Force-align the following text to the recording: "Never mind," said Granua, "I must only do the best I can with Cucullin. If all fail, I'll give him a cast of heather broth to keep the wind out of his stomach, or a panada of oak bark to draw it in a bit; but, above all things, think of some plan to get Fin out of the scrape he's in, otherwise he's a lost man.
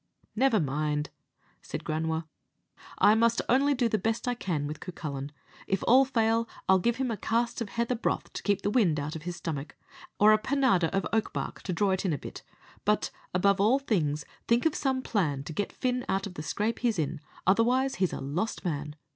"Never 0.35 0.59
mind," 0.59 1.11
said 1.61 1.83
Granua, 1.83 2.25
"I 2.97 3.13
must 3.13 3.39
only 3.47 3.75
do 3.75 3.87
the 3.87 3.99
best 3.99 4.27
I 4.27 4.33
can 4.33 4.65
with 4.65 4.79
Cucullin. 4.79 5.31
If 5.67 5.83
all 5.87 6.05
fail, 6.05 6.49
I'll 6.67 6.79
give 6.79 6.95
him 6.95 7.11
a 7.11 7.17
cast 7.17 7.61
of 7.61 7.69
heather 7.69 7.93
broth 7.93 8.33
to 8.33 8.41
keep 8.41 8.63
the 8.63 8.71
wind 8.71 8.99
out 8.99 9.15
of 9.15 9.21
his 9.21 9.35
stomach, 9.35 9.75
or 10.19 10.33
a 10.33 10.39
panada 10.39 10.87
of 10.89 11.05
oak 11.13 11.33
bark 11.33 11.61
to 11.61 11.71
draw 11.71 11.91
it 11.91 12.03
in 12.03 12.13
a 12.13 12.17
bit; 12.17 12.41
but, 12.83 13.11
above 13.35 13.61
all 13.61 13.77
things, 13.77 14.25
think 14.47 14.65
of 14.65 14.73
some 14.73 15.03
plan 15.03 15.43
to 15.43 15.53
get 15.53 15.71
Fin 15.71 16.03
out 16.09 16.25
of 16.25 16.33
the 16.33 16.41
scrape 16.41 16.79
he's 16.79 16.97
in, 16.97 17.21
otherwise 17.45 17.97
he's 18.01 18.11
a 18.11 18.19
lost 18.19 18.65
man. 18.65 18.95